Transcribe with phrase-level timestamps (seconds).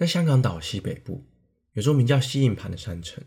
[0.00, 1.26] 在香港岛西北部，
[1.74, 3.22] 有座名叫西营盘的山城，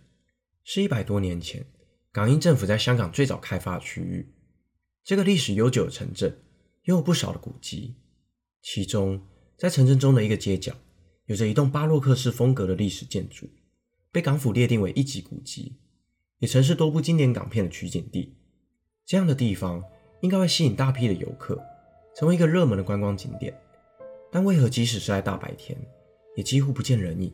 [0.63, 1.63] 是一百多年前
[2.11, 4.33] 港英政府在香港最早开发的区域。
[5.03, 6.35] 这个历史悠久的城镇，
[6.85, 7.97] 拥有不少的古迹。
[8.63, 9.21] 其中，
[9.55, 10.73] 在城镇中的一个街角，
[11.27, 13.47] 有着一栋巴洛克式风格的历史建筑，
[14.11, 15.77] 被港府列定为一级古迹，
[16.39, 18.35] 也曾是多部经典港片的取景地。
[19.05, 19.83] 这样的地方
[20.21, 21.63] 应该会吸引大批的游客，
[22.15, 23.55] 成为一个热门的观光景点。
[24.31, 25.77] 但为何即使是在大白天，
[26.35, 27.31] 也几乎不见人影？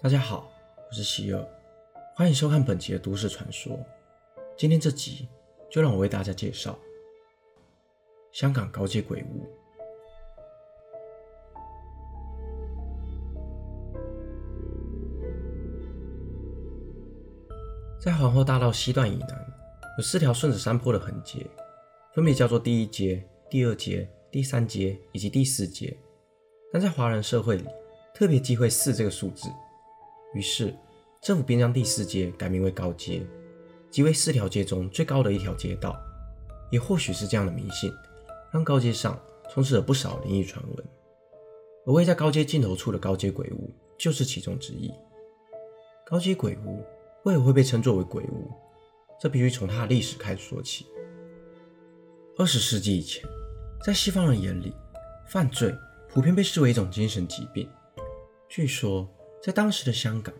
[0.00, 0.48] 大家好，
[0.88, 1.44] 我是希尔，
[2.14, 3.76] 欢迎收看本集的都市传说。
[4.56, 5.26] 今天这集
[5.68, 6.78] 就让我为大家介绍
[8.30, 9.44] 香港高街鬼屋。
[18.00, 19.54] 在皇后大道西段以南，
[19.98, 21.44] 有四条顺着山坡的横街，
[22.14, 25.98] 分别叫做第一街、第二街、第三街以及第四街。
[26.72, 27.64] 但在华人社会里，
[28.14, 29.48] 特别忌讳四这个数字，
[30.34, 30.74] 于是
[31.20, 33.22] 政府便将第四街改名为高街，
[33.90, 36.00] 即为四条街中最高的一条街道。
[36.70, 37.92] 也或许是这样的迷信，
[38.52, 39.20] 让高街上
[39.52, 40.86] 充斥了不少灵异传闻。
[41.86, 44.92] 而位在高街尽头处的高街鬼屋就是其中之一。
[46.06, 46.84] 高街鬼屋
[47.24, 48.48] 为何会被称作为鬼屋？
[49.20, 50.86] 这必须从它的历史开始说起。
[52.38, 53.28] 二十世纪以前，
[53.84, 54.72] 在西方人眼里，
[55.26, 55.74] 犯罪
[56.12, 57.70] 普遍被视为一种精神疾病。
[58.48, 59.08] 据说，
[59.40, 60.34] 在当时的香港，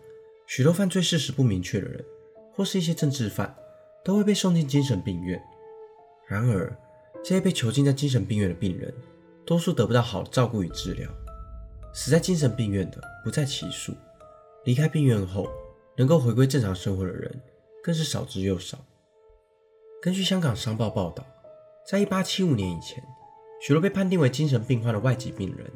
[0.46, 2.04] 许多犯罪事实不明确的人，
[2.52, 3.54] 或是一些政治犯，
[4.04, 5.40] 都会被送进精神病院。
[6.26, 6.76] 然而，
[7.22, 8.92] 这些被囚禁在精神病院的病人，
[9.46, 11.08] 多数得不到好的照顾与治疗，
[11.94, 13.94] 死在精神病院的不在其数。
[14.64, 15.48] 离开病院后，
[15.96, 17.40] 能够回归正常生活的人，
[17.80, 18.76] 更是少之又少。
[20.02, 21.24] 根据香港商报报道，
[21.86, 23.02] 在一八七五年以前，
[23.60, 25.70] 许多被判定为精神病患的外籍病人，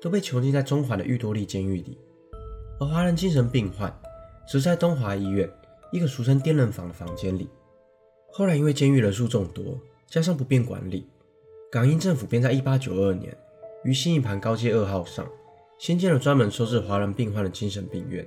[0.00, 1.98] 都被囚禁在中环的裕多利监狱里，
[2.80, 3.94] 而华人精神病患，
[4.50, 5.46] 则在东华医院
[5.92, 7.48] 一个俗称“癫人房”的房间里。
[8.32, 11.06] 后来因为监狱人数众多，加上不便管理，
[11.70, 13.36] 港英政府便在一八九二年
[13.84, 15.28] 于新营盘高街二号上，
[15.78, 18.26] 新建了专门收治华人病患的精神病院，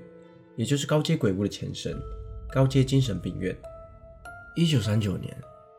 [0.56, 2.00] 也就是高街鬼屋的前身。
[2.52, 3.56] 高街精神病院，
[4.56, 5.36] 一九三九年，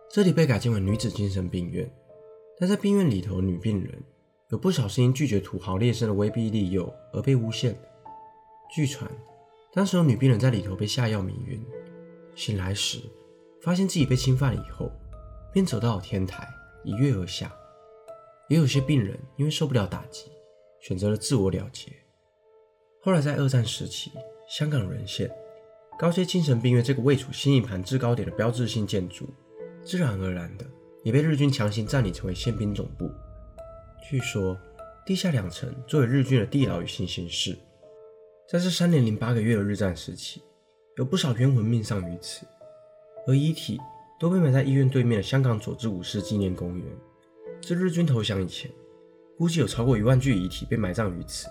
[0.08, 1.88] 这里被改建为女子精神病院。
[2.60, 4.02] 但在病院里头，女病人
[4.50, 7.74] 有不少是因拒绝土豪劣绅的威逼利诱而被诬陷。
[8.70, 9.10] 据传，
[9.72, 11.64] 当时有女病人在里头被下药迷晕，
[12.34, 13.00] 醒来时
[13.62, 14.92] 发现自己被侵犯了以后，
[15.54, 16.46] 便走到了天台
[16.84, 17.50] 一跃而下。
[18.50, 20.30] 也有些病人因为受不了打击，
[20.80, 21.90] 选择了自我了结。
[23.00, 24.12] 后来在二战时期，
[24.46, 25.30] 香港沦陷。
[25.98, 29.26] 高街精神病院这个位处新一盘制高点的标志性建筑，
[29.82, 30.66] 自然而然的
[31.02, 33.10] 也被日军强行占领成为宪兵总部。
[34.08, 34.56] 据说，
[35.06, 37.56] 地下两层作为日军的地牢与行刑室。
[38.48, 40.42] 在这三年零八个月的日战时期，
[40.96, 42.44] 有不少冤魂命丧于此，
[43.26, 43.78] 而遗体
[44.18, 46.86] 都被埋在医院对面的香港佐治五世纪念公园。
[47.62, 48.70] 自日军投降以前，
[49.38, 51.46] 估计有超过一万具遗体被埋葬于此。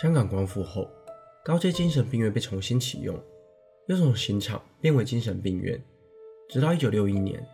[0.00, 0.90] 香港光复后，
[1.44, 3.18] 高阶精神病院被重新启用，
[3.88, 5.82] 又从刑场变为精神病院。
[6.48, 7.46] 直到1961年，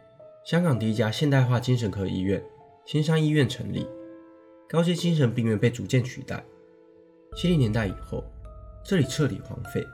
[0.45, 2.43] 香港第一家现代化精神科医院——
[2.85, 3.87] 青山医院成立，
[4.69, 6.45] 高街精神病院被逐渐取代。
[7.37, 8.25] 70年代以后，
[8.85, 9.87] 这里彻底荒废，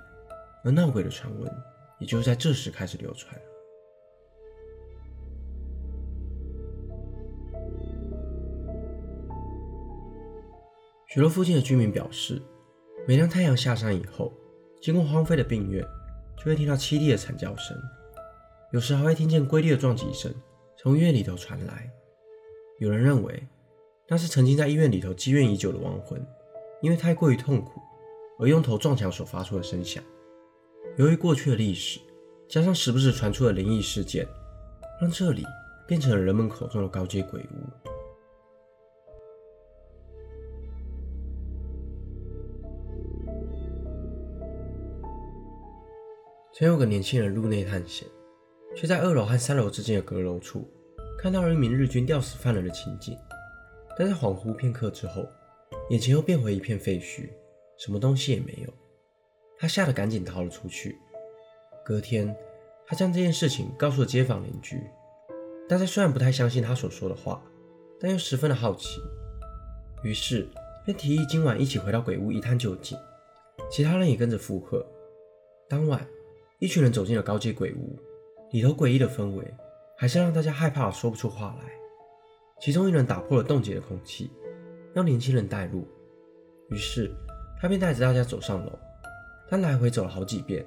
[0.64, 1.52] 而闹鬼的传闻
[1.98, 3.38] 也就在这时开始流传。
[11.08, 12.40] 许多附近的居民表示，
[13.06, 14.32] 每当太阳下山以后，
[14.80, 15.84] 经过荒废的病院，
[16.38, 17.76] 就会听到凄厉的惨叫声，
[18.70, 20.32] 有时还会听见锐利的撞击声
[20.76, 21.90] 从医院里头传来。
[22.78, 23.48] 有人认为，
[24.06, 26.24] 那是曾经在医院里头积怨已久的亡魂，
[26.82, 27.80] 因为太过于痛苦
[28.38, 30.04] 而用头撞墙所发出的声响。
[30.98, 31.98] 由于过去的历史，
[32.46, 34.26] 加上时不时传出的灵异事件，
[35.00, 35.44] 让这里
[35.86, 37.44] 变成了人们口中的高阶鬼屋。
[46.52, 48.06] 曾有个年轻人入内探险，
[48.76, 50.68] 却在二楼和三楼之间的阁楼处
[51.18, 53.18] 看到了一名日军吊死犯人的情景。
[53.96, 55.26] 但在恍惚片刻之后，
[55.90, 57.28] 眼前又变回一片废墟，
[57.76, 58.72] 什么东西也没有。
[59.58, 60.96] 他吓得赶紧逃了出去。
[61.84, 62.36] 隔天，
[62.86, 64.80] 他将这件事情告诉了街坊邻居。
[65.68, 67.42] 大家虽然不太相信他所说的话，
[67.98, 69.00] 但又十分的好奇，
[70.04, 70.48] 于是
[70.84, 72.96] 便提议今晚一起回到鬼屋一探究竟。
[73.68, 74.86] 其他人也跟着附和。
[75.68, 76.06] 当晚。
[76.60, 77.96] 一群人走进了高街鬼屋，
[78.50, 79.54] 里头诡异的氛围
[79.96, 81.70] 还是让大家害怕的说不出话来。
[82.60, 84.30] 其中一人打破了冻结的空气，
[84.92, 85.86] 让年轻人带路。
[86.70, 87.14] 于是
[87.60, 88.78] 他便带着大家走上楼，
[89.48, 90.64] 他来回走了好几遍，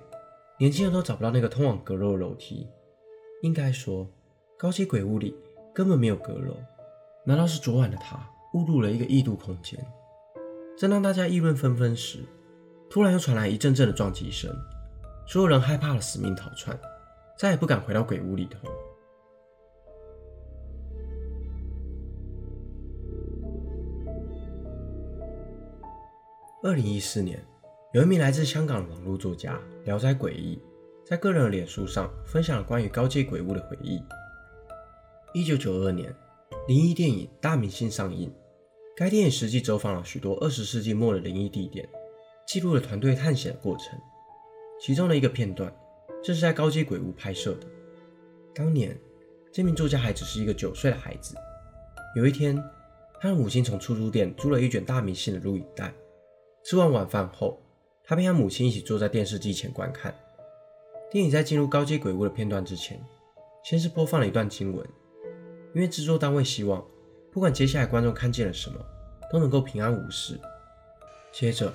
[0.58, 2.68] 年轻人都找不到那个通往阁楼的楼梯。
[3.42, 4.08] 应该说，
[4.58, 5.36] 高阶鬼屋里
[5.74, 6.56] 根本没有阁楼。
[7.26, 8.18] 难道是昨晚的他
[8.54, 9.80] 误入了一个异度空间？
[10.78, 12.20] 正当大家议论纷纷时，
[12.90, 14.50] 突然又传来一阵阵的撞击声，
[15.28, 16.80] 所有人害怕了，死命逃窜，
[17.42, 18.60] 再也不敢回到鬼屋里头。
[26.62, 27.44] 二零一四年，
[27.94, 30.62] 有一名来自香港的网络作家聊斋诡异，
[31.04, 34.00] 在个人的脸书上分享了关于高阶鬼屋的回忆。
[35.34, 36.16] 一九九二年，
[36.68, 38.32] 灵异电影《大明星》上映，
[38.96, 41.90] 该电影实际走访了许多二十世纪末的灵异地点，
[42.46, 44.00] 记录了团队探险的过程。
[44.80, 45.74] 其中的一个片段，
[46.24, 47.68] 这是在高阶鬼屋拍摄的。
[48.54, 48.98] 当年，
[49.52, 51.36] 这名作家还只是一个九岁的孩子。
[52.16, 52.62] 有一天，
[53.20, 55.94] 他的母亲从出租店租了一卷《大明星》的录影带。
[56.64, 57.60] 吃完晚饭后，
[58.04, 60.14] 他便和母亲一起坐在电视机前观看。
[61.10, 63.04] 电影在进入高阶鬼屋的片段之前，
[63.64, 64.88] 先是播放了一段经文。
[65.74, 66.86] 因为制作单位希望，
[67.32, 68.80] 不管接下来观众看见了什么，
[69.32, 70.40] 都能够平安无事。
[71.32, 71.74] 接着，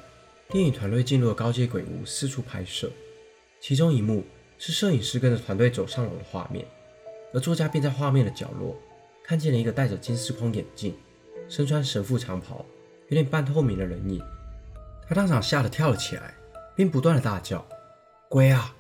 [0.51, 2.89] 电影团队进入了高阶鬼屋，四处拍摄。
[3.59, 4.23] 其中一幕
[4.58, 6.67] 是摄影师跟着团队走上楼的画面，
[7.32, 8.76] 而作家便在画面的角落
[9.23, 10.97] 看见了一个戴着金丝框眼镜、
[11.49, 12.64] 身穿神父长袍、
[13.08, 14.23] 有点半透明的人影。
[15.08, 16.35] 他当场吓得跳了起来，
[16.75, 17.64] 并不断的大叫
[18.29, 18.75] ：“鬼啊！”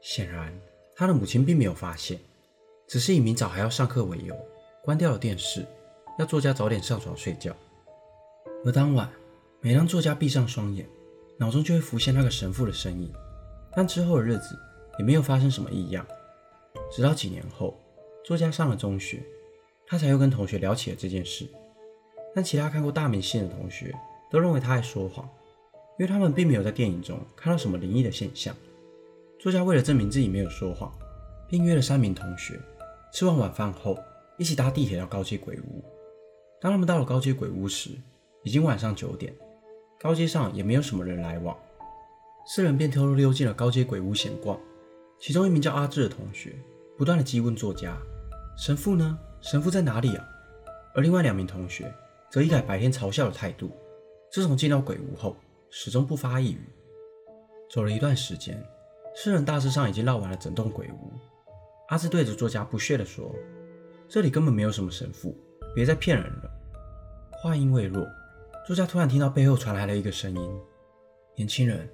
[0.00, 0.52] 显然，
[0.94, 2.18] 他的母亲并没有发现。
[2.86, 4.34] 只是以明早还要上课为由，
[4.82, 5.66] 关掉了电视，
[6.18, 7.54] 要作家早点上床睡觉。
[8.64, 9.10] 而当晚，
[9.60, 10.88] 每当作家闭上双眼，
[11.36, 13.12] 脑中就会浮现那个神父的身影。
[13.74, 14.58] 但之后的日子
[14.98, 16.06] 也没有发生什么异样。
[16.90, 17.78] 直到几年后，
[18.24, 19.22] 作家上了中学，
[19.86, 21.48] 他才又跟同学聊起了这件事。
[22.34, 23.94] 但其他看过《大明星》的同学
[24.30, 25.28] 都认为他在说谎，
[25.98, 28.54] 因为他们并没有在电影中看到什么灵异的现象。
[29.38, 30.92] 作家为了证明自己没有说谎，
[31.48, 32.60] 并约了三名同学。
[33.12, 33.98] 吃完晚饭后，
[34.36, 35.82] 一起搭地铁到高阶鬼屋。
[36.60, 37.90] 当他们到了高阶鬼屋时，
[38.42, 39.34] 已经晚上九点，
[39.98, 41.56] 高阶上也没有什么人来往。
[42.46, 44.58] 四人便偷偷溜进了高阶鬼屋闲逛。
[45.20, 46.54] 其中一名叫阿志的同学
[46.96, 47.96] 不断的激问作家
[48.56, 49.18] ：“神父呢？
[49.40, 50.24] 神父在哪里啊？”
[50.94, 51.92] 而另外两名同学
[52.30, 53.70] 则一改白天嘲笑的态度，
[54.30, 55.36] 自从进到鬼屋后，
[55.70, 56.60] 始终不发一语。
[57.70, 58.64] 走了一段时间，
[59.14, 61.12] 四人大致上已经绕完了整栋鬼屋。
[61.88, 63.34] 阿志对着作家不屑地说
[64.08, 65.36] ：“这里根本没有什么神父，
[65.74, 66.50] 别再骗人了。”
[67.42, 68.06] 话音未落，
[68.66, 70.60] 作家突然听到背后传来了一个声音
[71.36, 71.88] ：“年轻人，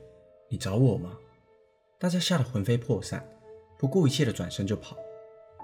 [0.49, 1.17] 你找我吗？”
[2.05, 3.27] 大家吓得魂飞魄散，
[3.79, 4.95] 不顾一切的转身就跑。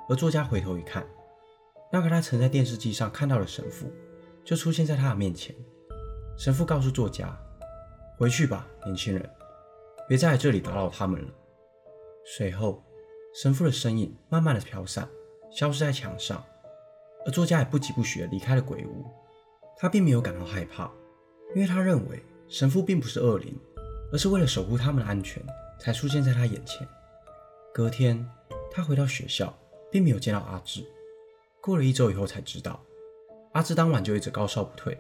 [0.09, 1.07] 而作家回头一看，
[1.93, 3.93] 那个他曾在电视机上看到的神父
[4.43, 5.55] 就出现在他的面前。
[6.39, 7.39] 神父告诉作家
[8.17, 9.31] ：“回去吧，年轻人，
[10.09, 11.29] 别再来这里打扰他们了。”
[12.25, 12.83] 随后。
[13.35, 15.07] 神父的身影慢慢的飘散，
[15.53, 16.43] 消失在墙上，
[17.27, 19.05] 而作家也不疾不徐的离开了鬼屋。
[19.77, 20.91] 他并没有感到害怕，
[21.55, 23.55] 因为他认为神父并不是恶灵，
[24.11, 25.45] 而是为了守护他们的安全
[25.81, 26.87] 才出现在他眼前。
[27.73, 28.29] 隔天，
[28.71, 29.53] 他回到学校，
[29.91, 30.85] 并没有见到阿志。
[31.61, 32.81] 过了一周以后才知道，
[33.53, 34.97] 阿志当晚就一直高烧不退，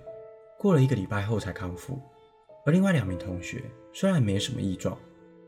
[0.59, 2.01] 过了一个礼拜后才康复。
[2.67, 3.63] 而另外两名同学
[3.93, 4.97] 虽然没什么异状，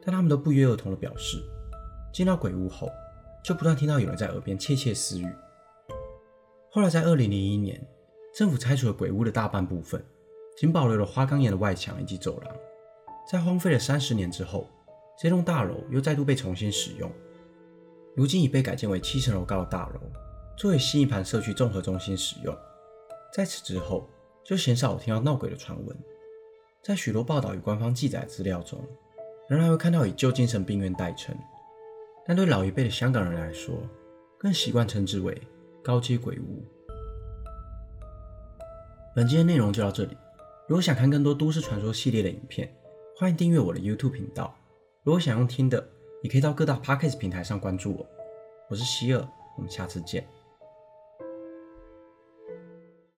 [0.04, 1.42] 但他们都不约而同的表示。
[2.12, 2.88] 进到鬼屋后，
[3.42, 5.26] 就不断听到有人在耳边窃窃私语。
[6.70, 7.80] 后来在二零零一年，
[8.34, 10.02] 政府拆除了鬼屋的大半部分，
[10.56, 12.56] 仅保留了花岗岩的外墙以及走廊。
[13.30, 14.66] 在荒废了三十年之后，
[15.18, 17.10] 这栋大楼又再度被重新使用，
[18.16, 20.00] 如今已被改建为七层楼高的大楼，
[20.56, 22.56] 作为新一盘社区综合中心使用。
[23.32, 24.08] 在此之后，
[24.44, 25.96] 就鲜少有听到闹鬼的传闻。
[26.82, 28.84] 在许多报道与官方记载资料中，
[29.48, 31.36] 仍然会看到以旧精神病院代称。
[32.26, 33.74] 但对老一辈的香港人来说，
[34.38, 35.40] 更习惯称之为
[35.82, 36.64] 高阶鬼屋。
[39.14, 40.16] 本期的内容就到这里。
[40.68, 42.74] 如果想看更多都市传说系列的影片，
[43.16, 44.56] 欢迎订阅我的 YouTube 频道。
[45.04, 45.84] 如果想用听的，
[46.22, 48.06] 也可以到各大 Podcast 平台上关注我。
[48.68, 50.24] 我是希尔，我们下次见。